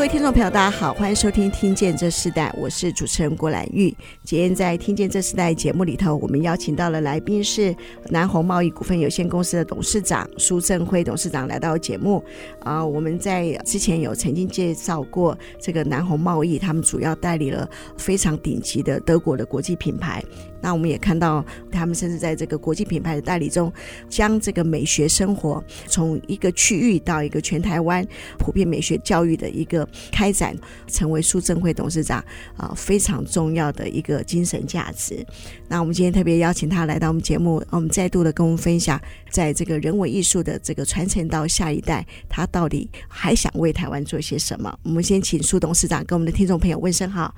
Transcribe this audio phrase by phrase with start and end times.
[0.00, 3.94] 各位听众朋友，大家好，欢迎收听《听见这世代》，我是主持人郭兰玉。
[4.24, 7.76] 今天在《听见这世代》节目里头，我们邀请到了来宾是
[8.08, 12.16] 南红贸易股份有限公司的董事长苏振辉董事长来到节目。
[12.60, 20.24] 啊、呃，我们在之前有曾经介绍过这个南红贸易，他们主要代理了非常顶级的德国的国际品牌。
[20.60, 23.72] 那我们也看到，他们甚至在这个国际品牌的代理中，
[24.08, 28.06] 将这个美学生活从一个区域到一个全台湾
[28.38, 32.24] 普遍美学教育的一个开展，成为苏振辉董事长
[32.56, 35.24] 啊、非常重要的一个精神价值。
[35.68, 39.00] 那我们今天特别邀请他来到我们节目，我们再度的跟我们分享，
[39.30, 44.78] 在这个人文艺术的这个传承到下一代，他到底还想为台湾做些什么？
[44.82, 47.34] 我们先请苏董事长跟我们的听众朋友问声好。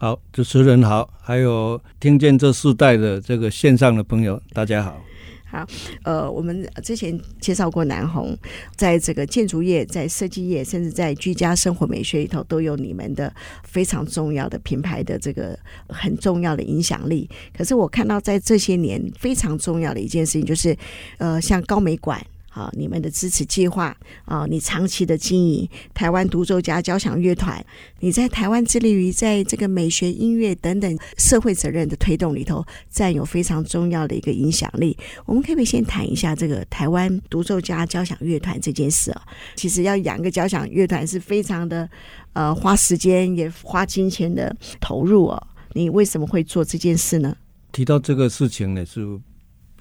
[0.00, 5.02] 好，主持人好，还有听见这世代的这个线上的朋友，大家好。
[5.50, 5.66] 好，
[6.04, 8.38] 呃，我们之前介绍过南红，
[8.76, 17.28] 在这个建筑业、在设计业，甚至在居家生活美学里头，都有你们的非常重要的品牌的这个很重要的影响力。
[17.52, 20.76] 可是我看到在这些年非常重要的一件事情，就是
[21.16, 22.24] 呃，像高美馆。
[22.58, 27.64] 啊，你们的支持计划啊，你长期的经营台湾独奏家交响乐团，
[28.00, 34.96] 你在台湾致力于在这个美学、音乐等等社会责任的推动里头，占有非常重要的一个影响力。
[35.24, 39.22] 我们可不可以先谈一下这个台湾独奏家交响乐团这件事啊？
[39.54, 41.88] 其实要养个交响乐团是非常的
[42.32, 45.46] 呃花时间也花金钱的投入哦。
[45.74, 47.36] 你为什么会做这件事呢？
[47.70, 49.06] 提到这个事情呢，是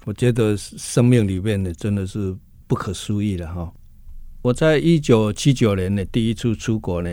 [0.06, 2.38] 我觉得生命里面呢，真的是。
[2.68, 3.74] 不可思议了哈！
[4.42, 7.10] 我在一九七九年呢，第一次出国呢，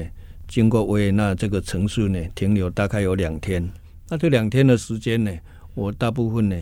[0.48, 3.66] 经过维也纳这个城市呢，停留大概有两天。
[4.08, 5.32] 那这两天的时间呢，
[5.74, 6.60] 我大部分呢，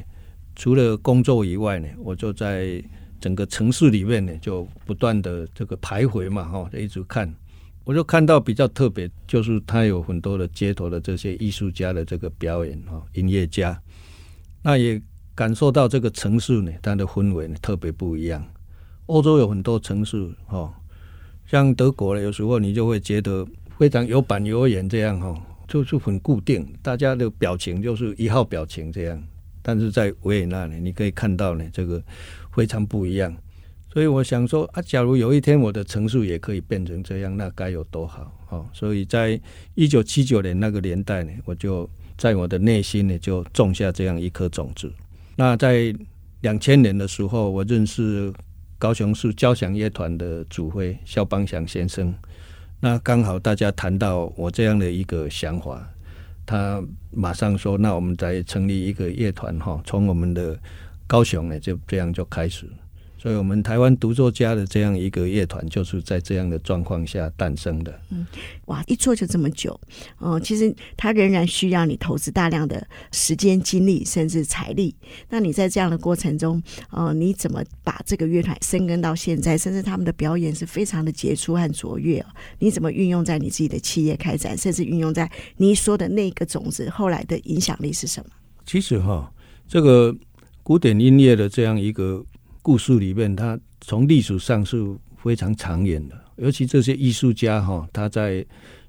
[0.55, 2.83] 除了工作以外呢，我就在
[3.21, 7.33] 整个城市里面呢，就不断的这个徘徊嘛哈，一直看。
[7.85, 13.81] 我就看到比较特别，就是他有很多的街头的这些艺术家的这个表演哈，音乐家。
[14.63, 15.03] 那也
[15.35, 18.47] 感受到这个城市呢，它的氛围呢，特别不一样。
[19.13, 20.73] 欧洲有很多城市，哈，
[21.45, 23.47] 像德国呢，有时候你就会觉得
[23.77, 29.23] 非常有板有眼这样，哈，就是很固定，大家的表情就是一号表情这样。
[29.61, 32.03] 但是在维也纳呢，你可以看到呢，这个
[32.55, 33.37] 非常不一样。
[33.93, 38.65] 所以我想说啊，假如有一天我的城市也可以变成这样，那该有多好，哈。
[38.73, 39.39] 所以在
[39.75, 41.87] 一九七九年那个年代呢，我就
[42.17, 44.91] 在我的内心呢，就种下这样一颗种子。
[45.37, 45.95] 那在
[46.41, 48.33] 两千年的时候，我认识。
[48.83, 52.13] 高雄市交响乐团的主挥肖邦祥先生，
[52.81, 55.89] 那刚好大家谈到我这样的一个想法，
[56.45, 56.83] 他
[57.13, 60.59] 马上说：“那我们再成立一个乐团哈，从我们的
[61.07, 62.69] 高雄呢，就这样就开始。”
[63.23, 68.01] 所以，我们台湾独奏家的这样一个乐团，就是在这样的状况下诞生的。
[68.11, 68.27] 嗯，
[68.65, 69.81] 哇，一做就这么久，
[70.19, 74.93] 哦、呃，其实它仍然需要你投资大量的时间、精力，甚至财力。
[75.29, 79.57] 那你在这样的过程中，呃，你怎么把这个乐团深耕到现在？
[79.57, 82.21] 甚至他们的表演是非常的杰出和卓越。
[82.59, 88.31] 你怎么运用在你自己的企业开展，甚至运用在你说的那个种子后来的影响力是什么？
[88.67, 89.33] 其实哈，
[89.69, 90.13] 这个
[90.65, 92.25] 古典音乐的这样一个。
[92.63, 98.45] 故事里面，它从历史上是非常长远的，尤其这些艺术家哈，他在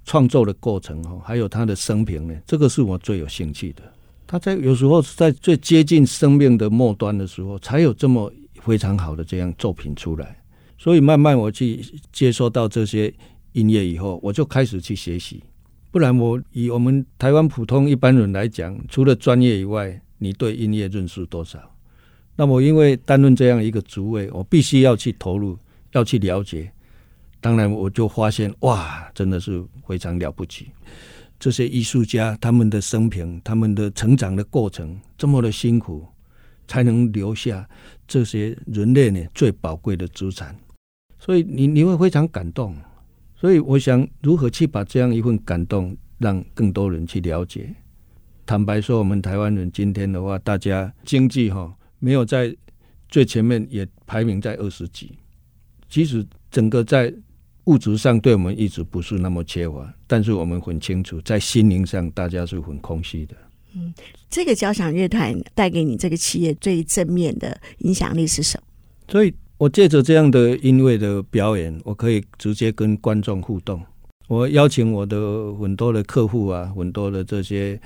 [0.05, 3.81] 创作的过程哈，还有他的生平呢，这个是我最有兴趣的。
[4.25, 10.37] 他在有时候是在最接近生命的末端的时候，才有这么非常好的这样作品出来。
[10.77, 13.13] 所以慢慢我去接受到这些
[13.53, 15.41] 音乐以后，我就开始去学习。
[15.91, 21.59] 不然我以我们台湾普通一般人来讲，除了专业以外，你对音乐认识多少？
[22.35, 25.57] 那么，因为担任这样一个职位，我必须要去投入，
[25.91, 26.71] 要去了解。
[27.39, 30.71] 当然，我就发现，哇，真的是非常了不起。
[31.37, 36.07] 这些艺术家他们的生平、他们的成长的过程，这么的辛苦，
[36.67, 37.69] 才能留下
[38.07, 40.57] 这些人类呢最宝贵的资产。
[41.19, 42.75] 所以，你你会非常感动。
[43.35, 47.75] 所以，我想如何去把这样一份感动，让更多人去了解。
[48.45, 51.71] 坦白说，我们台湾人今天的话，大家经济哈。
[52.03, 52.53] 没有在
[53.07, 55.17] 最前面，也排名在二十几。
[55.87, 57.13] 其实整个在
[57.63, 63.35] 物质上对我们一直不是那么缺乏，但是我们很清楚，在心灵上大家是很空虚的。
[63.73, 63.93] 嗯，
[64.29, 68.67] 这个交响乐团带给你这个企业最正面的影响力是什么？
[69.07, 73.81] 所以我借着这样的音乐的表演，我可以直接跟观众互动。
[74.27, 77.79] 我邀请我的很多的客户啊，很多的这些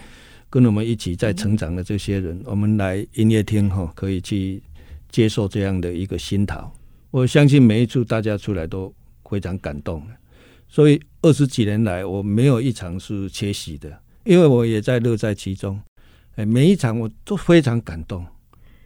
[0.49, 4.63] 跟我们一起在成长的这些人，我们来音乐厅哈，可以去
[5.09, 6.73] 接受这样的一个熏陶。
[7.11, 8.94] 我相信每一次大家出来都
[9.29, 10.01] 非常感动，
[10.67, 15.79] 所以二十几年来我没有一场是缺席的，因为我也在乐在其中。
[16.35, 18.25] 哎，每一场我都非常感动，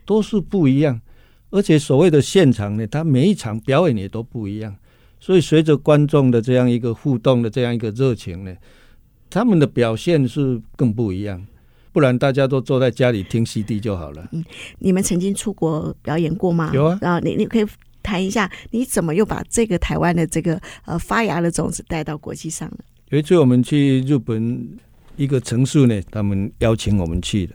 [0.05, 0.99] 都是不一样，
[1.49, 4.75] 而且所谓的现场呢，它每一场表演也都不一样，
[5.19, 8.55] 所以随着观众的这样一个互动的这样一个热情呢，
[9.29, 11.45] 他们的表现是更不一样。
[11.91, 14.27] 不然大家都坐在家里听 CD 就好了。
[14.31, 14.43] 嗯，
[14.79, 16.71] 你们曾经出国表演过吗？
[16.73, 17.65] 有啊，啊，你你可以。
[18.03, 22.77] 谈一下，你怎么又把这个台湾的这个呃发芽的种子带到国际上了？
[23.09, 24.67] 有一次我们去日本
[25.17, 27.53] 一个城市呢，他们邀请我们去的。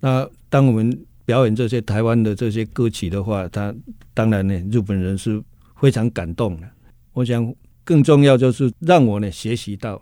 [0.00, 3.74] 那当我们表演这些台湾的这些歌曲的话，他
[4.14, 5.40] 当然呢，日本人是
[5.78, 6.66] 非常感动的。
[7.12, 7.54] 我想
[7.84, 10.00] 更重要就是让我呢学习到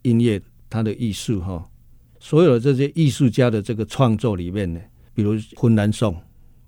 [0.00, 0.40] 音乐
[0.70, 1.68] 它的艺术哈，
[2.28, 4.78] 所有的这些艺术家的这个创作里面呢，
[5.14, 6.12] 比如《芬兰颂》。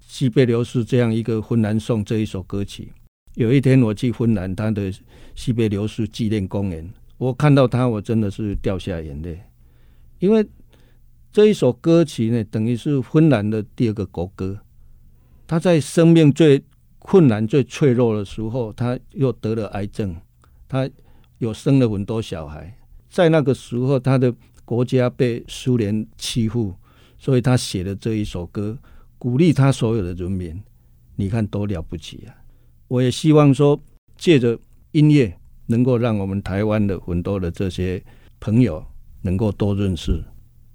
[0.01, 2.91] 西北流士这样一个芬兰颂这一首歌曲，
[3.35, 4.91] 有一天我去芬兰他的
[5.35, 9.39] 西北流士纪念公园，我看到他，我真的是掉下眼泪，
[10.19, 10.49] 因为
[11.31, 14.59] 这一首歌曲呢，等于是芬兰的第二个国歌。
[15.47, 16.65] 他在生命最
[17.01, 20.17] 困难、最脆弱的时候，他又得了癌症，
[20.67, 20.89] 他
[21.37, 22.79] 又生了很多小孩，
[23.11, 24.35] 在那个时候，他的
[24.71, 26.73] 国家被苏联欺负，
[27.19, 28.79] 所以他写了这一首歌。
[29.19, 30.63] 鼓励他所有的人民，
[31.17, 32.31] 你看多了不起啊！
[32.87, 33.77] 我也希望说，
[34.17, 34.57] 借着
[34.93, 35.37] 音乐，
[35.67, 38.01] 能够让我们台湾的很多的这些
[38.39, 38.87] 朋友
[39.23, 40.23] 能够多认识。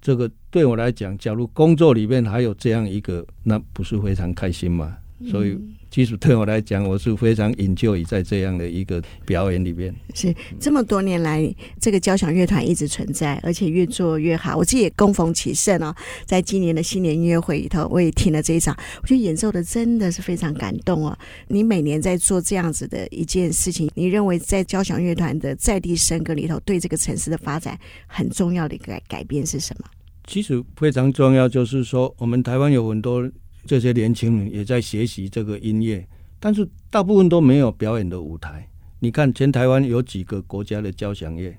[0.02, 4.98] 这个对我来讲，假如工作里面还有这样一个，那不是非常开心吗？
[5.30, 5.58] 所以，
[5.90, 9.94] 其实对我来讲，我是非常 enjoy 在这样的一个表演里面。
[10.14, 14.56] 是这么多年来，这个交响乐团一直存在，而且越做越好。
[14.56, 15.94] 我自己也恭逢其盛哦，
[16.26, 21.16] 在今年的新年音乐会里头，我也听了这一场，我觉得演奏的真的是非常感动哦。
[21.48, 29.88] 你每年在做这样子的一件事情，你认为在交响乐团的在地生根里头，对这个城市的发展很重要的一个改改变是什么？
[30.26, 33.26] 其实非常重要，就是说我们台湾有很多。
[33.66, 36.08] 这些年轻人也在学习这个音乐，
[36.40, 38.70] 但是大部分都没有表演的舞台。
[39.00, 41.54] 你看，全台湾有几个国家的交响乐？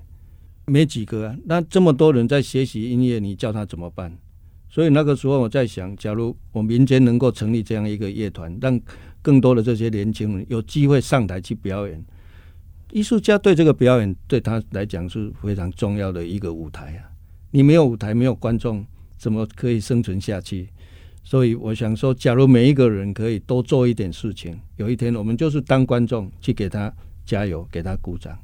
[0.64, 1.36] 没几个啊。
[1.44, 4.18] 那这么多人在学习音乐，你叫他怎么办？
[4.68, 8.78] 所以那个时候我在想，假如我民间能够成立这样一个乐团，让
[9.22, 12.04] 更多的这些年轻人有机会上台去表演，
[12.92, 17.08] 艺术家对这个表演对他来讲是非常重要的一个舞台啊。
[17.50, 18.84] 你没有舞台，没有观众，
[19.16, 20.68] 怎么可以生存下去？
[21.28, 26.90] 所以我想说，假如每一个人可以多做一点事情，有一天我们就是当观众去给他
[27.26, 28.34] 加油，给他鼓掌。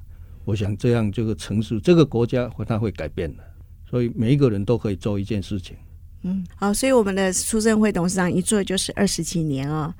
[0.45, 3.43] 我想这样这个城市、这个国家，它会改变的。
[3.89, 5.75] 所以每一个人都可以做一件事情。
[6.25, 9.95] 嗯，好，所以我们的苏振会董事长一做就是二十几年哦，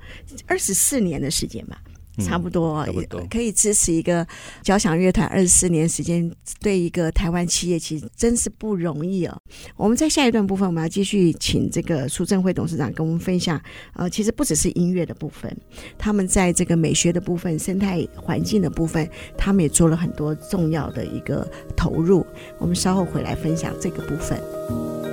[0.45, 1.81] 二十四年的时间吧。
[2.19, 4.25] 差不多，嗯、不多可以支持一个
[4.61, 6.31] 交响乐团二十四年时间，
[6.61, 9.37] 对一个台湾企业其实真是不容易哦。
[9.75, 13.59] 我们在下一段部分，我们要继续请这个苏正辉董事长跟我们分享。
[13.93, 15.55] 呃，其实不只是音乐的部分，
[15.97, 22.25] 他们在这个美学的部分、生态环境的部分，他们也做了很多重要的一个投入。
[22.57, 25.04] 我们稍后回来分享这个部分。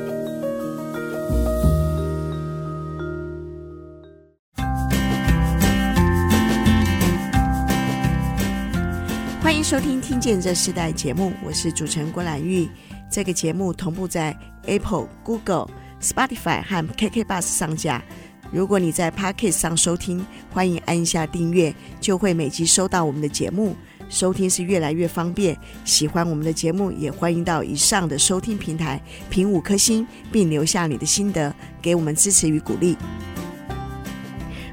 [9.73, 12.69] 收听听见这世代节目，我是主持人郭兰玉。
[13.11, 15.67] 这个节目同步在 Apple、Google、
[15.99, 18.03] Spotify 和 KK Bus 上架。
[18.51, 23.75] 如果你在 Podcast 上收听，欢迎按一下订阅，就会每集收到我们的节目。
[24.11, 25.57] 收听是越来越方便。
[25.87, 29.01] 喜欢我们的节目，也欢迎到以上的收听平台
[29.31, 31.51] 评五颗星，并留下你的心得，
[31.81, 32.95] 给我们支持与鼓励。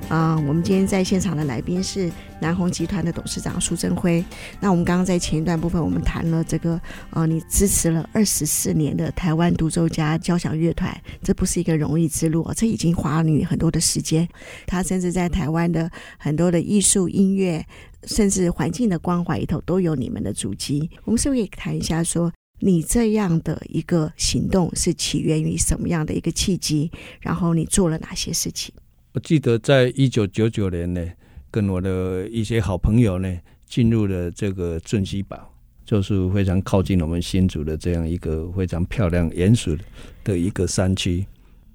[0.09, 2.11] 啊，我们今天在现场的来宾是
[2.41, 4.23] 南宏集团的董事长苏振辉。
[4.59, 6.79] 那我们刚刚在前一段部分，我们谈了这个，
[7.11, 14.27] 呃，你支持了二十四年的台湾独奏家交响乐团，这不是一个容易之路，这已经花了你很多的时间。
[14.65, 17.65] 他甚至在台湾的很多的艺术、音乐，
[18.03, 20.89] 甚至环境的关怀里头，都有你们的足迹。
[21.03, 26.91] 我们是不是可以谈一下，说你这样的一个行动是起源于什么样的一个契机？
[27.19, 28.73] 然后你做了哪些事情？
[29.13, 31.01] 我记得在一九九九年呢，
[31.51, 35.37] 跟我的一些好朋友呢，进入了这个镇西堡，
[35.85, 39.77] 就是非常靠近我们新竹的这样一个非常漂亮、原始
[40.23, 41.25] 的一个山区。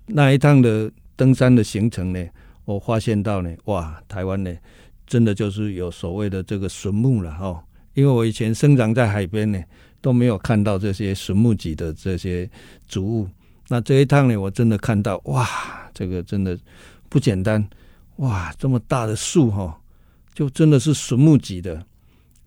[0.06, 2.24] 那一趟的登山的行程呢，
[2.64, 4.54] 我发现到呢，哇，台湾呢，
[5.06, 7.64] 真的就是有所谓的这个神木了哈，
[7.94, 9.60] 因为我以前生长在海边呢，
[10.00, 12.48] 都没有看到这些神木级的这些
[12.86, 13.28] 植物。
[13.68, 15.48] 那这一趟呢，我真的看到，哇，
[15.94, 16.58] 这个真的
[17.08, 17.66] 不简单，
[18.16, 19.80] 哇，这么大的树哈，
[20.34, 21.84] 就真的是神木级的。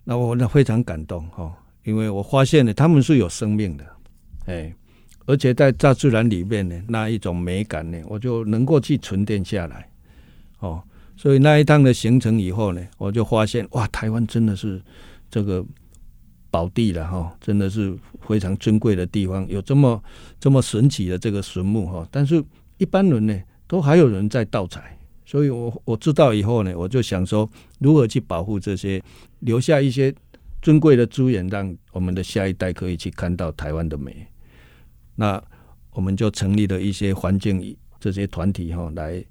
[0.03, 3.85] 那我那非常感动哈，因为我发现呢，他们是有生命的，
[4.45, 4.73] 哎，
[5.25, 9.89] 而且在大自然里面呢，那一种美感呢，我就能够去沉淀下来，
[10.59, 10.81] 哦，
[11.15, 14.81] 所以那一趟的行程以后呢，我就发现，哇，台湾真的是
[15.29, 15.65] 这个。
[16.49, 17.95] 宝地了哈，真的是
[18.25, 20.01] 非常珍贵的地方，有这么
[20.39, 22.07] 这么神奇的这个神木哈。
[22.09, 22.41] 但是
[22.77, 24.96] 一般人呢，都还有人在盗采，
[25.27, 27.47] 所以我我知道以后呢，我就想说，
[27.79, 29.03] 如何去保护这些，
[29.41, 30.13] 留下一些
[30.61, 34.25] 尊贵的资源，让我们的下一代可以去看到台湾的美。
[35.15, 35.43] 那
[35.91, 39.21] 我们就成立了一些环境这些团体哈，来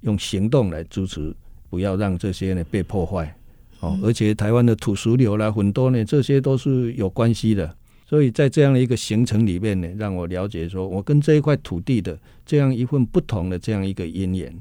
[0.00, 1.32] 用行动来支持，
[1.70, 3.32] 不要让这些呢被破坏。
[3.78, 7.76] 哦，而且台湾的土石流啦，很多呢，这些都是有关系的。
[8.04, 14.52] 所以在这样的一个行程里面呢，让我了解说，我跟这一块土地的这样一份不同的这样一个因缘，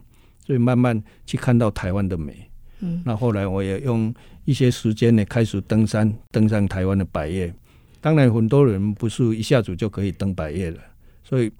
[0.45, 2.49] 所以慢慢去看到台湾的美。
[2.79, 4.13] 嗯，那后来我也用
[4.45, 7.53] 一些时间呢，开始登山，登上台湾的百叶。
[8.01, 10.79] 当然，很多人不是一下子就可以登百叶了，
[11.23, 11.51] 所以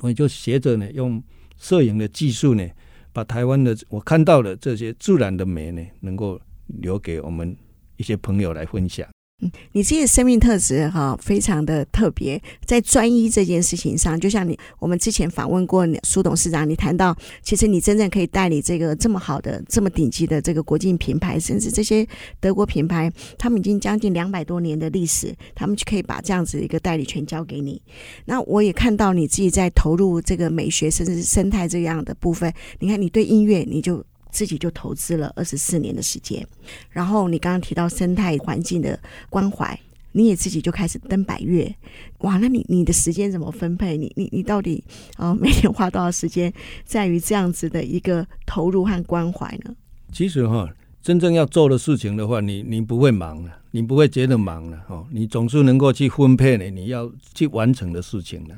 [0.00, 1.22] 我就学着呢，用
[1.58, 2.66] 摄影的技术呢，
[3.12, 6.40] 把台湾的我看到的这些自然的美呢，能够。
[6.78, 7.56] 留给我们
[7.96, 9.04] 一些朋友来分享。
[9.40, 22.06] 嗯，你这些生命特质哈，非常的特别，在专一这件事情上，就像你我们之前访问过苏董事长，你谈到，其实你真正可以代理这个这么好的、这么顶级的这个国际品牌，甚至这些
[22.38, 27.80] 德国品牌，他们已经将近两百多年的历史，他们就可以把这样子一个代理权交给你。
[28.26, 32.52] 那我也看到你自己在投入这个美学，甚至生态这样的部分。
[32.78, 34.04] 你看，你对音乐，你就。
[34.30, 36.46] 自己就投资了二十四年的时间，
[36.90, 39.78] 然后你刚刚提到生态环境的关怀，
[40.12, 41.72] 你也自己就开始登百岳，
[42.18, 42.36] 哇！
[42.38, 43.96] 那你你的时间怎么分配？
[43.96, 44.82] 你你你到底
[45.18, 46.52] 呃 每天花多少时间
[46.84, 49.74] 在于这样子的一个投入和关怀呢？
[50.12, 50.68] 其实哈，
[51.00, 58.56] 真正要做的事情的话，你你不会忙了，你不会觉得忙了哈，你总是能够去分配呢，你要去完成的事情了。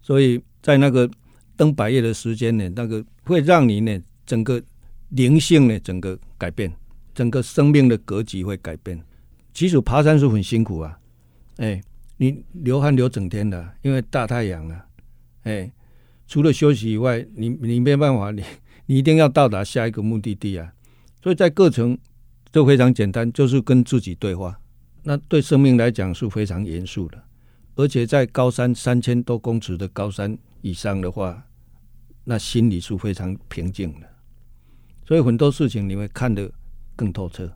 [0.00, 1.10] 所以在那个
[1.56, 4.62] 登百岳的时间呢，那个会让你呢整个。
[5.10, 6.72] 灵性呢，整个改变，
[7.14, 9.02] 整个生命的格局会改变。
[9.52, 10.98] 其实爬山是很辛苦啊，
[11.56, 11.80] 哎，
[12.16, 14.86] 你流汗流整天的，因为大太阳啊，
[15.44, 15.70] 哎，
[16.26, 18.44] 除了休息以外，你你没办法，你
[18.86, 20.72] 你一定要到达下一个目的地啊。
[21.22, 21.98] 所以在过程
[22.52, 24.58] 都非常简单，就是跟自己对话。
[25.02, 27.22] 那对生命来讲是非常严肃的，
[27.76, 31.44] 而且在高山三千多公尺的高山以上的话，
[32.24, 34.07] 那心里是非常平静的。
[35.08, 36.52] 所以很多事情你会看得
[36.94, 37.50] 更透彻。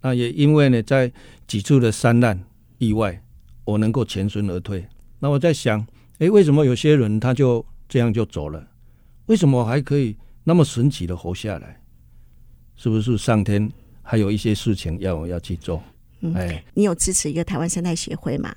[0.00, 1.12] 那也因为呢，在
[1.46, 2.44] 几次的山难
[2.78, 3.22] 意外，
[3.64, 4.84] 我能够全身而退。
[5.20, 5.86] 那我在想，
[6.18, 8.68] 哎，为什么有些人他就这样就走了？
[9.26, 11.80] 为什么我还可以那么神奇的活下来？
[12.74, 13.70] 是不是上天
[14.02, 15.80] 还有一些事情要我要去做？
[16.18, 18.52] 嗯，哎，你有支持一个台湾生态协会吗？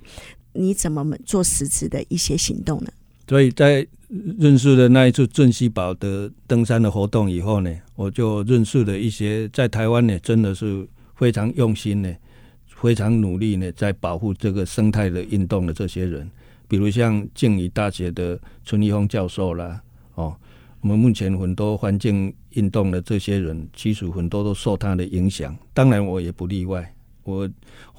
[0.54, 2.92] 你怎么做实质的一些行动呢？
[3.28, 3.86] 所以在
[4.38, 12.16] 认识了那一次镇西堡的登山的活动以后呢，我就认识了一些在台湾呢，真的是非常用心呢，
[12.68, 16.30] 非常努力呢，在保护这个生态的运动的这些人，
[16.68, 19.82] 比如像静宜大学的陈立峰教授啦，
[20.14, 20.36] 哦，
[20.82, 26.94] 我们目前很多环境运动的这些人，其实很多都受他的影响，当然我也不例外。
[27.24, 27.50] 我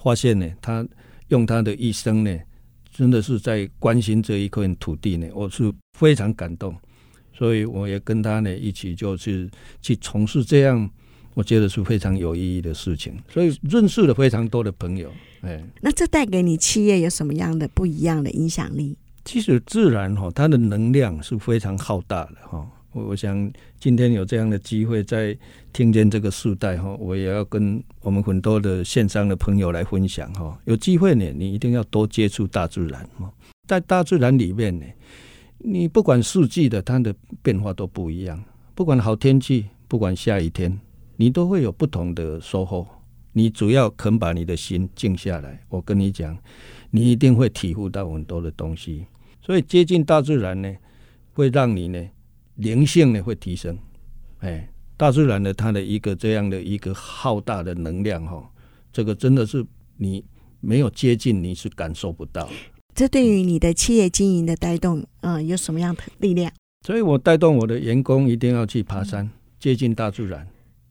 [0.00, 0.86] 发现呢，他
[1.28, 2.38] 用他的一生呢。
[2.96, 6.74] 真的是在关心这一块土地呢，我是非常感动，
[7.36, 9.46] 所以我也跟他呢一起就是
[9.82, 10.88] 去从事这样，
[11.34, 15.12] 我觉得是非常有意义的事情，所以认识了非常多的朋友。
[15.42, 18.96] 哎，那这带给你企业有什么样的不一样的影响力？
[19.26, 22.66] 其实自然哈，它的能量是非常浩大的哈。
[23.04, 25.36] 我想今天有这样的机会，在
[25.72, 30.58] 听见这个时代哈，我也要跟我们很多的线上的朋友来分享哈。
[30.64, 33.30] 有机会呢，你一定要多接触大自然哈。
[33.66, 34.86] 在大自然里面呢，
[35.58, 38.42] 你不管四季的它的变化都不一样，
[38.74, 40.80] 不管好天气，不管下雨天，
[41.16, 42.86] 你都会有不同的收获。
[43.32, 46.34] 你只要肯把你的心静下来，我跟你讲，
[46.90, 49.04] 你一定会体悟到很多的东西。
[49.42, 50.74] 所以接近大自然呢，
[51.34, 52.02] 会让你呢。
[52.56, 53.78] 灵性呢会提升，
[54.38, 58.50] 哎，大自然的它的一个这样的一个浩大的能量哈，
[58.92, 59.64] 这个真的是
[59.96, 60.24] 你
[60.60, 62.48] 没有接近你是感受不到。
[62.94, 66.50] 这对于你的企业经营的带动，嗯、呃，有什么样的力量？
[66.86, 70.48] 所以我带动我的员工一定要去爬山，接近大自然。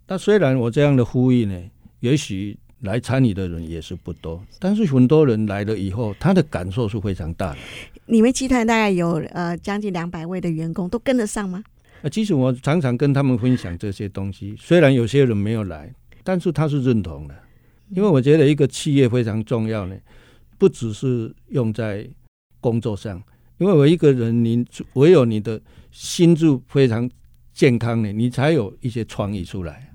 [0.07, 1.59] 那虽然我这样的呼吁呢，
[2.01, 7.57] 也许来参与的人也是不多，但是很多人来了以后，他的感受是非常大的。
[8.05, 11.63] 你们集团大概有呃将近两百位的员工，都跟得上吗？
[12.01, 17.35] 啊，其实我常常跟他们分享这些东西，虽然有些人没有来，但是他是认同的，
[17.89, 19.95] 因为我觉得一个企业非常重要呢，
[20.57, 22.07] 不只是用在
[22.61, 23.21] 工作上，
[23.57, 24.63] 因为我一个人，你
[24.93, 25.59] 唯有你的
[25.91, 27.09] 心智非常
[27.53, 29.91] 健康呢，你才有一些创意出来。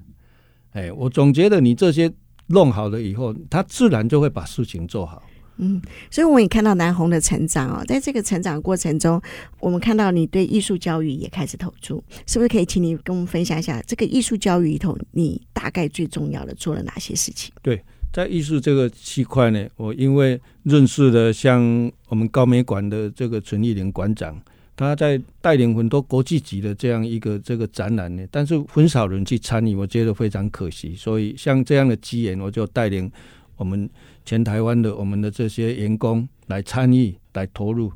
[0.73, 2.11] 哎，我总觉得你这些
[2.50, 5.23] 弄好了以后，他自然就会把事情做好。
[5.62, 5.80] 嗯，
[6.11, 9.21] 所以我们也看到南红的成长哦，在这个成长过程中，
[9.59, 17.52] 我们看到你对艺术教育也开始投注，是不是可以请你跟我们分享一下这个艺术教育里头，你大概最重要的做了哪些事情？
[17.61, 24.40] 对，在艺术这个区块呢，我因为认识了像我们高美馆的这个陈玉玲馆长，
[24.87, 30.95] 他在带领很多国际级的这样一个这个展览呢，但是很少人去参与，我觉得非常可惜。
[30.95, 33.11] 所以像这样的机缘，我就带领
[33.57, 33.89] 我们。
[34.23, 37.91] 全台湾的我们的这些员工来参与、来投入，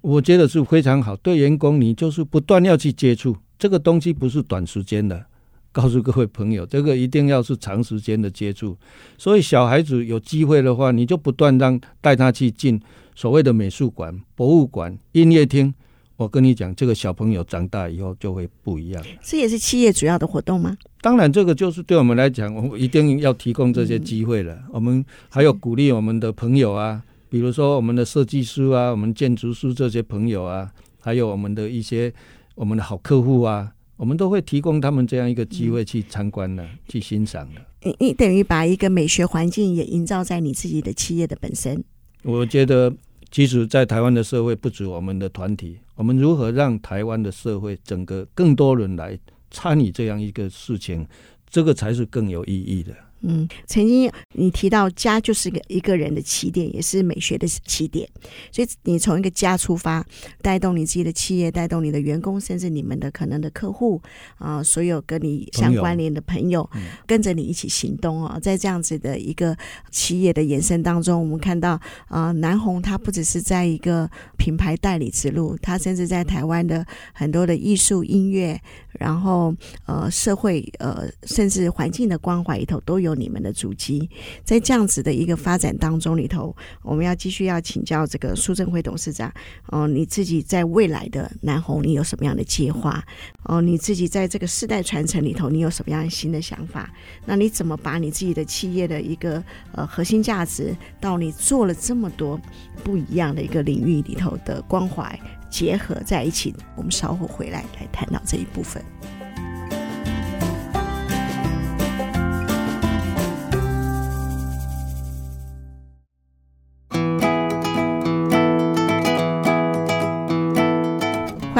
[0.00, 1.14] 我觉得是非常好。
[1.16, 5.24] 对员工，你就是不断要去接触这个东西，不是短时间的。
[5.70, 8.76] 告诉各位朋友，这个一定要是长时间的接触。
[9.16, 12.80] 所以小孩子有机会的话，你就不断让带他去进
[13.14, 15.72] 所谓的美术馆、博物馆、音乐厅。
[16.16, 19.04] 我跟你讲，这个小朋友长大以后就会不一样。
[19.22, 20.74] 这也是企业主要的活动吗？
[21.02, 24.54] 当然，这个就是对我们来讲，我们一定要提供这些机会了。
[24.54, 32.10] 嗯、我们还有鼓励我们的朋友啊，比如说我们的设计师啊，我们建筑师这些朋友啊，还有我们的一些
[32.54, 37.60] 我们的好客户啊，我们都会提供他们这样一个机会去参观的、嗯、去欣赏的。
[37.82, 41.84] 你你等于把一个美学环境也营造在你自己的企业的本身。
[42.22, 42.90] 我觉得。
[43.28, 49.18] 其实，在台湾的社会，不止我们的团体，我们如何让台湾的社会整个更多人来
[49.50, 51.06] 参与这样一个事情，
[51.48, 52.94] 这个才是更有意义的。
[53.22, 58.08] 嗯，曾经你提到家就是个一个人的起点，也是美学的起点。
[58.52, 60.04] 所以你从一个家出发，
[60.42, 64.00] 带动你自己的企业，带动你的员工，甚至你们的可能的客户
[64.36, 68.38] 啊、呃，所有跟你相关联的朋友，朋友跟着你一起行动啊。
[68.38, 69.56] 在这样子的一个
[69.90, 71.70] 企业的延伸当中，我们看到
[72.08, 78.60] 啊、呃，南红它不只是在一个品牌代理之路，它甚至在台湾的很多的艺术、音乐，
[79.00, 79.52] 然后
[79.86, 83.05] 呃社会呃甚至环境的关怀里头都有。
[83.06, 84.10] 有你们的足迹，
[84.44, 89.32] 在这样子的一个发展当中里头，我们要继续要请教这个苏振辉董事长
[89.68, 93.02] 哦、你自己在未来的南红，你有什么样的计划？
[93.44, 96.92] 哦、你自己在这个世代传承里头，你有什么样新的想法？
[97.24, 99.42] 那你怎么把你自己的企业的一个
[99.72, 102.40] 呃核心价值，到你做了这么多
[102.82, 106.54] 不一样的一个领域里头的关怀结合在一起？
[106.76, 108.84] 我们稍后回来来谈到这一部分。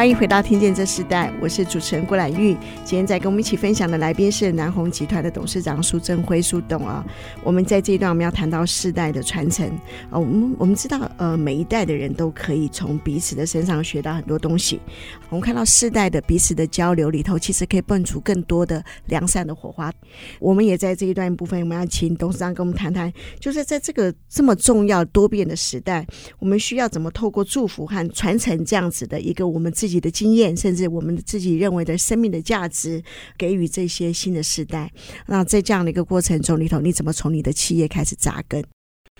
[0.07, 2.57] 欢迎回到《听见这世代》，我是主持人郭兰玉。
[2.85, 7.05] 今天在跟我们一起分享的来宾是南红集团的董事长苏振辉苏董啊。
[7.43, 9.69] 我们在这一段我们要谈到世代的传承
[10.09, 10.17] 啊。
[10.17, 14.81] 我们我们知道，呃，每一代的人都可以从彼此的身上学到很多东西。
[15.29, 19.93] 我们看到世代的彼此的交流里头，其实可以蹦出更多的良善的火花。
[20.39, 26.07] 我们也在这一段部分，我们要请董事长跟我们谈谈，就是在这个这么重要多变的时代，
[26.39, 29.96] 我们需要怎么透过祝福和传承这样子的一个我们自己。
[29.97, 33.03] 你的经验，甚至我们自己认为的生命的价值，
[33.39, 34.93] 给予这些新的时代。
[35.27, 38.63] 那在这样的一个过程中里头，你怎么从你的企业开始扎根？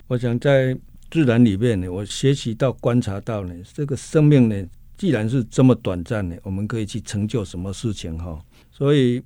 [0.05, 0.77] 我想在
[1.09, 4.67] 自然里面呢，我学习到、观察到呢，这个生命呢，
[4.99, 8.39] 既然是这么短暂呢，我们可以去成就什么事情哈？
[8.71, 9.19] 所以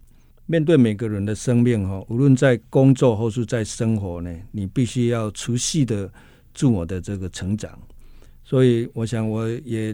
[0.45, 6.09] 面对每个人的生命哈，无论在工作或是在生活呢，你必须要持续的
[6.53, 7.77] 自我的这个成长。
[8.45, 9.93] 所以我想我也。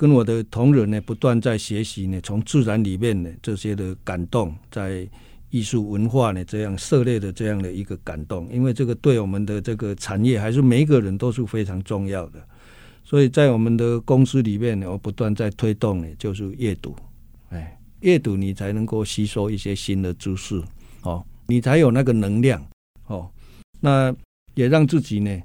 [0.00, 5.06] 跟我的同仁呢，不断在学习呢，从自然里面呢这些的感动，在
[5.50, 12.42] 艺术文化呢这样涉猎的这样的一个感动，因为这个对我们的这个产业还是每一个人都是非常重要的。
[13.04, 16.96] 所以在我们的公司里面呢，我不断在推动呢，就是阅读，
[17.50, 20.62] 哎，阅读你才能够吸收一些新的知识，
[21.02, 22.66] 哦，你才有那个能量，
[23.08, 23.30] 哦，
[23.80, 24.16] 那
[24.54, 25.38] 也让自己呢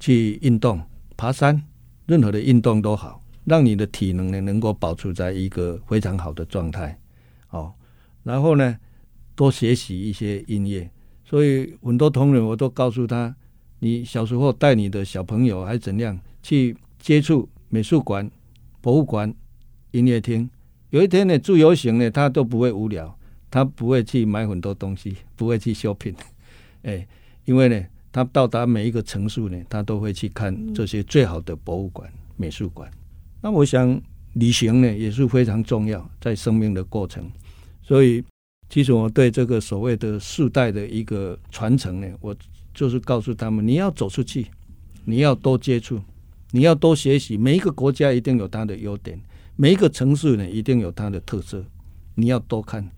[0.00, 0.82] 去运动，
[1.16, 1.62] 爬山，
[2.06, 3.22] 任何的运动都好。
[3.44, 6.98] 让你的体能呢能够保持在一个非常好的状态，
[7.50, 7.72] 哦，
[8.22, 8.76] 然后呢
[9.34, 10.88] 多学习一些音乐。
[11.24, 13.34] 所以很多同仁我都告诉他，
[13.78, 18.30] 你小时候带你的小朋友还怎样去接触美术馆、
[18.80, 19.32] 博物馆、
[19.92, 20.48] 音乐厅。
[20.90, 23.16] 有一天呢自由行呢他都不会无聊，
[23.50, 26.16] 他不会去买很多东西，不会去 shopping，
[26.82, 27.06] 哎，
[27.44, 32.90] 因为呢，他到达每一个城市呢，他都会去看这些最好的博物馆、美术馆。
[33.42, 34.00] 那我想
[34.34, 37.24] 旅行呢也是非常重要，在生命的过程。
[37.82, 38.22] 所以，
[38.68, 42.36] 其实我对这个所谓的世代的一个传承呢，我
[42.72, 44.46] 就是告诉他们：你要走出去，
[45.04, 46.00] 你要多接触，
[46.52, 47.36] 你要多学习。
[47.36, 49.18] 每一个国家一定有它的优点，
[49.56, 51.64] 每一个城市呢一定有它的特色，
[52.14, 52.88] 你要多看。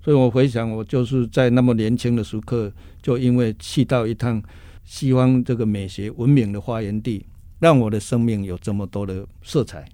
[0.00, 4.42] 所以我回想，我就是在那么年轻的时刻，就因为去到一趟
[4.84, 7.26] 西方这个美学文明的发源地，
[7.58, 9.88] 让我的生命有这么多的色彩。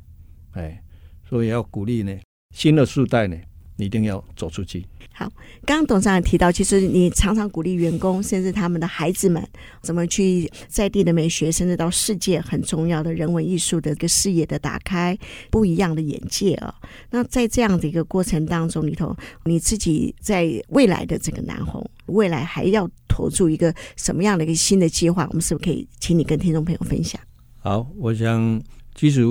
[0.53, 0.83] 哎，
[1.29, 2.16] 所以要鼓励呢，
[2.55, 3.37] 新的世代呢。
[3.77, 4.87] 你一定要走出去。
[5.12, 5.29] 好，
[5.66, 9.44] 刚刚董事长提到，其实你常常鼓励员工，甚至他们的孩子们，
[9.83, 15.18] 怎么去在地的美学，甚至到世界很重要的人文艺术的一个视野的打开，
[15.50, 16.72] 不一样的眼界啊。
[17.11, 25.27] 那在这样的一个过程当中里头，你自己在未来的这个南红，未来还要投注一个什么样的一个新的计划？
[25.31, 27.20] 我们是不是可以请你跟听众朋友分享？
[27.64, 28.62] 好，我想
[28.94, 29.22] 其实。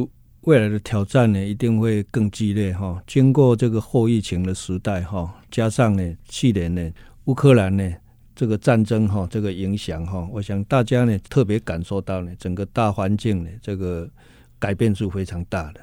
[0.45, 3.01] 未来的挑战呢，一定会更激烈哈。
[3.07, 6.91] 经过这个后疫情的时代哈，加上呢去年呢
[7.23, 7.93] 乌克兰呢
[8.35, 14.05] 这个战争哈这个影响哈，我想大家呢特别感受到呢整个大环境呢这个
[14.59, 15.79] 改变是非常大的。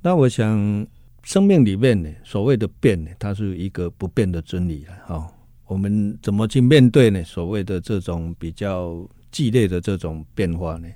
[0.00, 0.86] 那我想
[1.24, 5.28] 生命里面呢所谓的变呢，它是一个不变的真理了哈。
[5.66, 7.24] 我们怎么去面对呢？
[7.24, 10.86] 所谓的这种比较激烈的这种变化呢？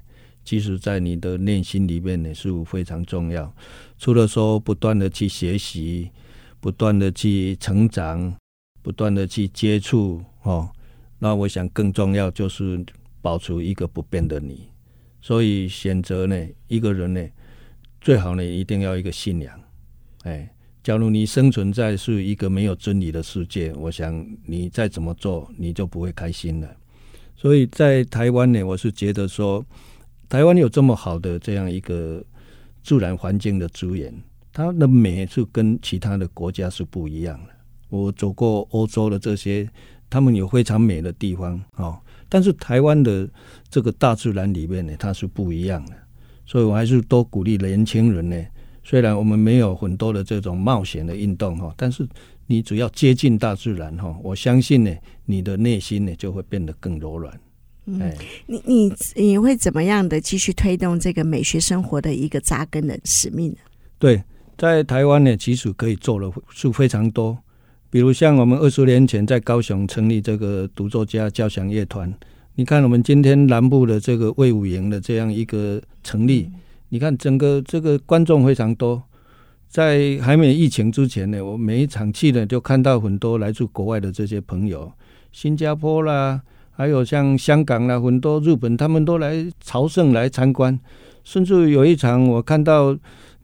[0.47, 3.53] 其实，在你的内心里面呢，是非常重要。
[3.99, 6.09] 除了说不断的去学习，
[6.61, 8.33] 不断的去成长，
[8.81, 10.71] 不断的去接触，哦，
[11.19, 12.87] 那我想更重要就是
[13.21, 14.69] 保持一个不变的你。
[15.21, 17.29] 所以选择呢，一个人呢，
[18.01, 19.61] 最好呢，一定要一个信仰。
[20.23, 20.49] 哎，
[20.85, 26.77] 假如你生存在是一个没有真理的世界，我想你再怎么做，你就不会开心了。
[27.35, 29.67] 所以在台湾呢，我是觉得说。
[30.29, 32.23] 台湾有这么好的这样一个
[32.83, 34.13] 自然环境的资源，
[34.53, 37.53] 它的美是跟其他的国家是不一样的。
[37.89, 39.69] 我走过欧洲的这些，
[40.11, 43.29] 他们有非常美的地方哦，但是台湾的
[43.69, 45.93] 这个大自然里面呢，它是不一样的。
[46.45, 48.45] 所以我还是多鼓励年轻人呢。
[48.83, 52.07] 虽然我们没有很多的这种冒险的运动哈，但是
[52.47, 54.93] 你只要接近大自然哈，我相信呢，
[55.25, 57.41] 你的内心呢就会变得更柔软。
[57.87, 58.13] 嗯，
[58.47, 63.59] 你你你会怎么样的继续推动这个美学生活的一个扎根的使命呢？
[63.97, 64.23] 对，
[64.59, 67.39] 在台湾呢，其实可以做的是非常多。
[67.89, 72.13] 比如像我们二十年前在高雄成立这个独奏家交响乐团，
[72.57, 76.51] 你看我们今天南部的这个魏武营的这样一个成立，
[76.89, 79.01] 你看整个这个观众非常多。
[79.69, 84.91] 在还没有疫情之前呢，我每一场去呢就看到很多来自国外的这些朋友，
[85.31, 86.43] 新加坡啦。
[86.77, 90.79] 还有像香港啦，很多日本他们都来朝圣来参观，
[91.25, 92.97] 甚至有一场我看到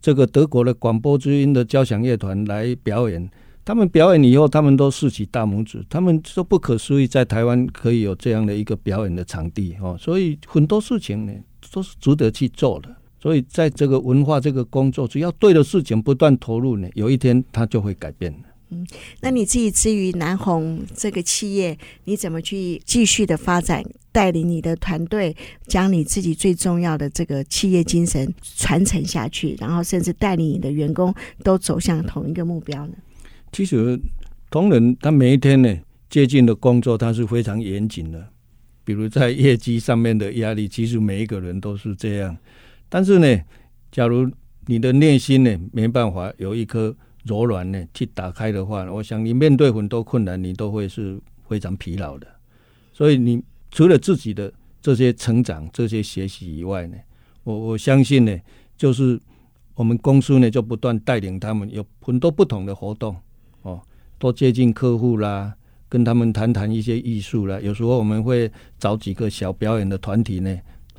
[0.02, 3.26] 这个德国的广播之音的交响乐团来表演，
[3.64, 11.32] 他们表演以后，他们都竖起大拇指，他们说不可思议，在台湾可以有这样的一个表演的场地哦，所以很多事情呢
[11.72, 12.94] 都是值得去做的。
[13.18, 18.34] 所以在这个文化这个工作，只要对的事情不断投入呢，有一天它就会改变。
[18.72, 18.86] 嗯，
[19.20, 32.94] 那你自己至于南红这个企业，你怎么去继续的发展，带领你的团队，将你自己最重要的这个企业精神传承下去，然后甚至带领你的员工都走向同一个目标呢？
[33.52, 34.00] 其实，
[34.50, 38.26] 同仁他每一天呢，接近的工作他是非常严谨的，
[38.84, 42.34] 比如在业绩上面的压力，其实每一个人都是这样。
[42.88, 43.38] 但是呢，
[43.90, 44.30] 假如
[44.66, 46.96] 你的内心呢，没办法有一颗。
[47.24, 52.26] 柔软呢，去打开的话，我想你面对很多困难，你都会是非常疲劳的。
[52.92, 56.96] 所以，你除了自己的这些成长、这些学习以外呢，
[57.44, 58.36] 我我相信呢，
[58.76, 59.20] 就是
[59.74, 63.16] 我们公司呢，就不断带领他们有很多不同的活动
[63.62, 63.80] 哦，
[64.18, 65.54] 多接近客户啦，
[65.88, 67.60] 跟他们谈谈一些艺术啦。
[67.60, 70.58] 有时候我们会找几个小表演的团体呢，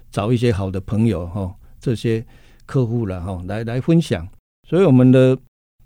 [0.10, 2.26] 找一些好的朋友哈、哦，这些
[2.66, 4.26] 客户了哈，来来分享。
[4.70, 5.38] 所以，我们的。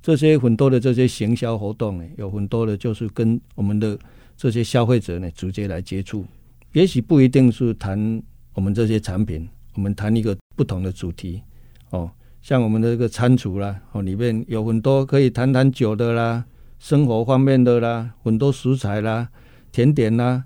[0.08, 4.00] 这些很多的这些行销活动呢，有很多的就是跟我们的
[4.38, 6.26] 这些消费者呢直接来接触，
[6.72, 11.42] 也许不一定是谈我们这些产品，我们谈一个不同的主题。
[11.90, 12.10] 哦，
[12.42, 16.46] 像我们的这个餐厨啦，哦里面有很多可以谈谈酒的啦，
[16.80, 19.28] 生活方面的啦，很多食材啦，
[19.74, 20.46] 甜点啦，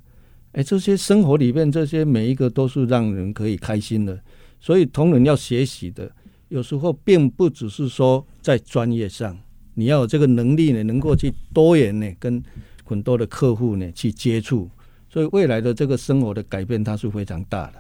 [0.53, 4.19] 哎，这些生活里面这些每一个都是让人可以开心的，
[4.59, 6.11] 所以同仁要学习的，
[6.47, 9.37] 有时候并不只是说在专业上。
[9.73, 12.41] 你要有这个能力呢，能够去多元呢，跟
[12.83, 14.69] 很多的客户呢去接触，
[15.09, 17.73] 所以未来的这个生活的改变，它是非常大的。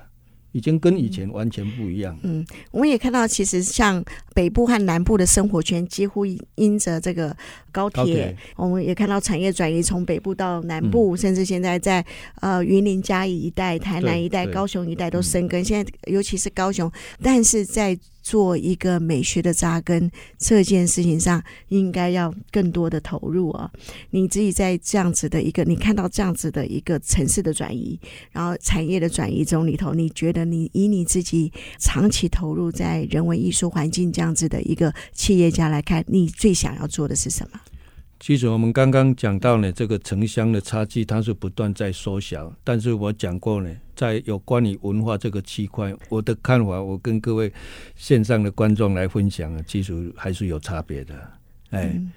[0.53, 2.13] 已经跟以前完全不一样。
[2.23, 6.25] 嗯，我们也看到，其实像北部和南部的生活圈，几乎
[6.55, 7.33] 因着这个
[7.71, 12.05] 高铁，高铁我们也看到产业转移从北部到南部，嗯、甚至现在在
[12.41, 15.63] 呃云林嘉义一带、台南一带、高雄一带都生根。
[15.63, 16.91] 现在尤其是高雄，
[17.23, 23.71] 但是在做一个美学的扎根这件事情上，应该要更多的投入啊！
[24.11, 27.99] 你自己在这样子的一个，你看到这样子的一个城市的转移，
[28.31, 37.59] 然后产业的转移中里头，你觉得你以你自己长期投入在人文艺术环境这样子的一个企业家来看，你最想要做的是什么？
[38.21, 42.55] 其实我们刚刚讲到呢，这个城乡的差距它是不断在缩小。
[42.63, 47.51] 但是我讲过呢，在有关于文化这个区块，我的看法，我跟各位
[47.95, 51.15] 线上的观众来分享啊，其实还是有差别的。
[51.71, 52.11] 哎，嗯、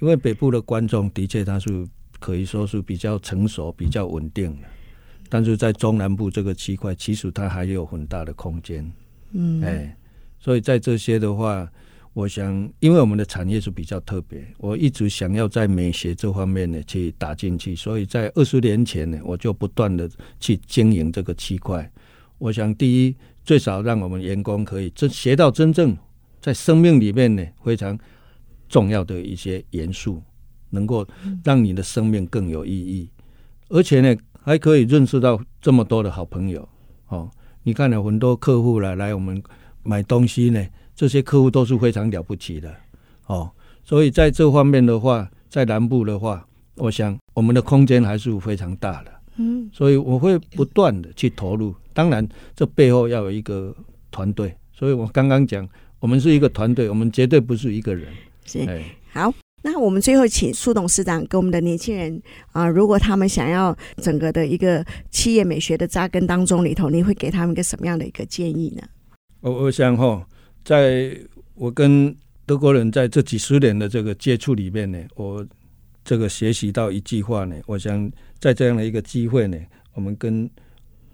[0.00, 1.86] 因为北部的观众的确他是
[2.18, 4.66] 可以说是比较成熟、比较稳定的，
[5.28, 8.92] 但是在中南部这个区块，其实它还有很大的空间。
[9.30, 9.96] 嗯，哎，
[10.40, 11.70] 所以在这些的话。
[12.16, 20.08] 我想，因为我们的产业是比较特别，我一直想要在美学这方面呢去打进去，所以在二十年前呢，我就不断的
[20.40, 21.92] 去经营这个区块。
[22.38, 25.94] 我想，第一，最少让我们员工可以真学到真正
[26.40, 27.98] 在生命里面呢非常
[28.66, 30.22] 重要的一些元素，
[30.70, 31.06] 能够
[31.44, 33.10] 让你的生命更有意义，
[33.68, 36.66] 而且呢还可以认识到这么多的好朋友。
[37.08, 37.30] 哦，
[37.62, 39.42] 你看有很多客户来来我们
[39.82, 40.66] 买东西呢。
[40.96, 42.74] 这些客户都是非常了不起的，
[43.26, 43.50] 哦，
[43.84, 51.74] 所以在这方面的话，在南部的话，我想我们的空间还是非常大的，嗯，所以我会不断的去投入。
[51.92, 53.76] 当然，这背后要有一个
[54.10, 55.68] 团队，所以我刚刚讲，
[56.00, 58.08] 我们是一个团队，我们绝对不是一个人。
[58.46, 58.66] 是，
[59.12, 59.30] 好，
[59.62, 62.18] 那我们最后请苏董事长跟我们的年轻人
[62.52, 68.82] 啊、呃，如果他们想要整个的一个企业美学的扎根当中里头，你会给他们一个什么样的一个建议呢？
[69.42, 70.26] 我我想哈。
[70.66, 71.16] 在
[71.54, 72.12] 我跟
[72.44, 75.46] 德国人在这几十年的这个接触里面呢，我
[76.04, 79.56] 这个学习到一句话呢，我想在这样的一个机会呢，
[79.94, 80.50] 我们跟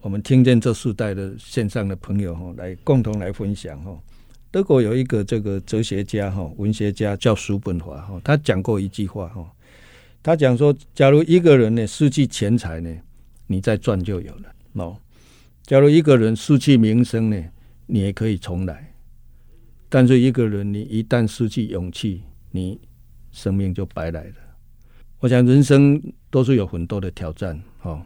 [0.01, 3.95] 我们听见这世代的线上的朋友哈，来共同来分享哈。
[4.51, 9.47] 德国有一个这个哲学家哈，文学家叫叔本华哈，他讲过一句话哈，
[10.23, 12.91] 他讲说，假如一个人呢失去钱财呢，
[13.47, 14.97] 你再赚就有了哦；
[15.67, 17.45] 假如一个人失去名声呢，
[17.85, 18.92] 你也可以重来。
[19.95, 22.81] 但是一个人，你一旦失去勇气，你
[23.31, 24.35] 生命就白来了。
[25.19, 28.01] 我想人生都是有很多的挑战，哦，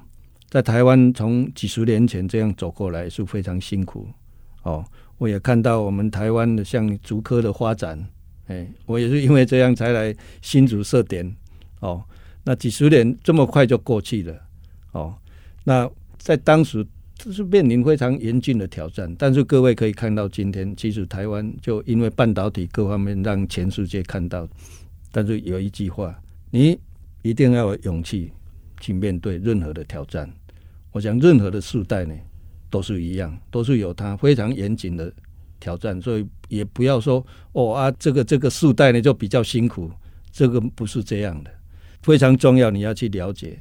[0.49, 4.09] 在台湾从几十年前这样走过来是非常辛苦，
[4.65, 4.85] 哦，
[5.19, 8.05] 我也看到我们台湾的像竹科的发展，
[8.49, 11.37] 哎，我也是因为这样才来新竹设点，
[11.79, 12.03] 哦，
[12.43, 14.37] 那几十年这么快就过去了，
[14.91, 15.15] 哦，
[15.63, 16.85] 那在当时。
[17.19, 24.47] 这是面临非常严峻的挑战，但是各位可以看到，今天其实台湾就因为半导体各方面让全世界看到。
[25.11, 26.15] 但是有一句话，
[26.51, 26.79] 你
[27.23, 28.31] 一定要有勇气
[28.81, 30.31] 去面对任何的挑战。
[30.93, 32.15] 我想任何的世代呢，
[32.71, 35.11] 都是一样，都是有它非常严谨的
[35.59, 39.91] 挑战，所以也不要说哦啊，这个这个世代呢就比较辛苦，
[40.31, 41.51] 这个不是这样的。
[42.03, 43.59] 非常重要，你要去了解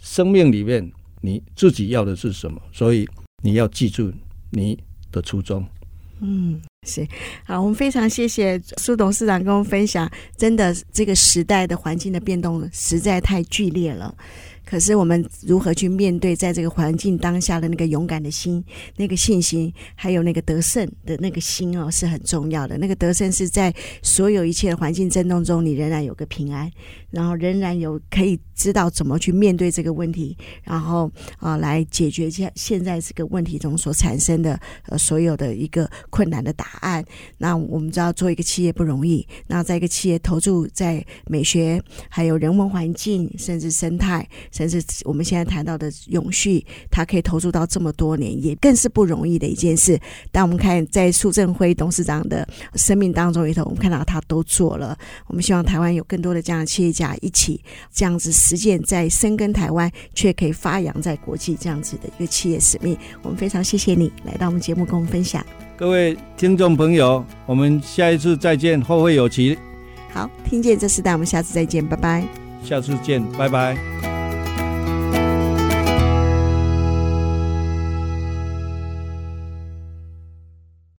[0.00, 0.92] 生命里面。
[1.24, 2.60] 你自己要的是什么？
[2.70, 3.08] 所以
[3.42, 4.12] 你要记住
[4.50, 4.78] 你
[5.10, 5.66] 的初衷。
[6.20, 7.08] 嗯，行
[7.46, 10.10] 好，我们非常谢谢苏董事长跟我们分享。
[10.36, 14.14] 真的，这个时代的环境的变动实在太剧烈了。
[14.74, 18.60] 可是我们如何去面对，在这个环境当下的那个勇敢的心、
[18.96, 22.76] 那个信心，还有那个得胜的那个心哦，是很重要的。
[22.76, 26.68] 那个得胜是在所有一切的环境震动中，你仍然有个平安，
[27.12, 31.08] 然后仍然有可以知道怎么去面对这个问题，然后
[31.38, 34.58] 啊来解决现现在这个问题中所产生的
[34.88, 37.04] 呃所有的一个困难的答案。
[37.38, 44.28] 那我们知道做一个企业不容易，那在一个企业投注在美学，还有人文环境，甚至生态。
[44.68, 49.98] 至我们现在谈到的永续，它可以投入到这么多年，也更是不容易的一件事。
[50.30, 54.96] 但我们看在苏振辉董事长的生命当中里头，我们看到他都做了。
[55.26, 57.60] 我们希望台湾有更多的这样的企业家一起
[57.92, 62.96] 这样子实践，在深耕台湾，却可以发扬在国际这样子的一个企业使命。
[63.22, 65.44] 我们非常谢谢你来到我们节目跟我们分享。
[65.76, 69.58] 各位听众朋友，我们下一次再见，后会有期。
[70.12, 72.24] 好，听见这时代，我们下次再见，拜拜。
[72.62, 74.23] 下次见，拜拜。